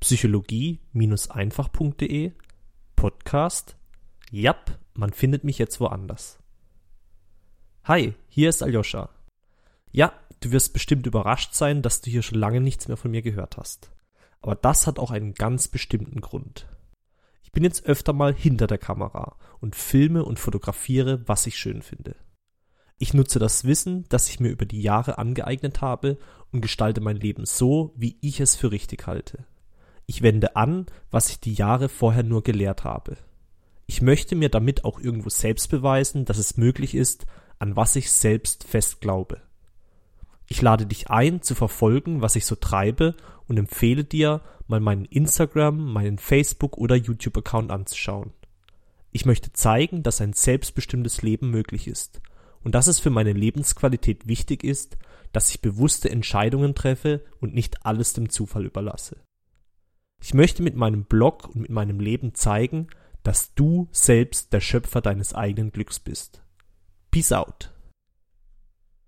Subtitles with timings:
[0.00, 2.32] psychologie-einfach.de
[2.96, 3.76] Podcast.
[4.30, 6.38] Jap, man findet mich jetzt woanders.
[7.84, 9.10] Hi, hier ist Aljoscha.
[9.92, 13.20] Ja, du wirst bestimmt überrascht sein, dass du hier schon lange nichts mehr von mir
[13.20, 13.92] gehört hast.
[14.40, 16.66] Aber das hat auch einen ganz bestimmten Grund.
[17.42, 21.82] Ich bin jetzt öfter mal hinter der Kamera und filme und fotografiere, was ich schön
[21.82, 22.16] finde.
[22.96, 26.16] Ich nutze das Wissen, das ich mir über die Jahre angeeignet habe
[26.52, 29.44] und gestalte mein Leben so, wie ich es für richtig halte.
[30.10, 33.16] Ich wende an, was ich die Jahre vorher nur gelehrt habe.
[33.86, 37.26] Ich möchte mir damit auch irgendwo selbst beweisen, dass es möglich ist,
[37.60, 39.40] an was ich selbst fest glaube.
[40.48, 43.14] Ich lade dich ein, zu verfolgen, was ich so treibe
[43.46, 48.32] und empfehle dir, mal meinen Instagram, meinen Facebook oder YouTube-Account anzuschauen.
[49.12, 52.20] Ich möchte zeigen, dass ein selbstbestimmtes Leben möglich ist
[52.64, 54.98] und dass es für meine Lebensqualität wichtig ist,
[55.30, 59.18] dass ich bewusste Entscheidungen treffe und nicht alles dem Zufall überlasse.
[60.20, 62.88] Ich möchte mit meinem Blog und mit meinem Leben zeigen,
[63.22, 66.42] dass du selbst der Schöpfer deines eigenen Glücks bist.
[67.10, 67.72] Peace out.